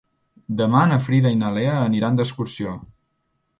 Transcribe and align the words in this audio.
Demà 0.61 0.79
na 0.91 0.97
Frida 1.03 1.35
i 1.35 1.37
na 1.43 1.53
Lea 1.59 1.77
aniran 1.83 2.19
d'excursió. 2.21 2.75